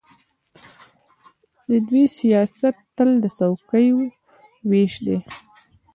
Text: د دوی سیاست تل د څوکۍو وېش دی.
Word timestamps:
د 1.69 1.71
دوی 1.87 2.03
سیاست 2.17 2.75
تل 2.95 3.09
د 3.23 3.25
څوکۍو 3.37 3.97
وېش 4.69 4.93
دی. 5.05 5.17